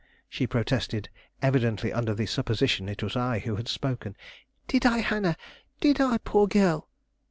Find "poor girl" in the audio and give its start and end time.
6.17-6.89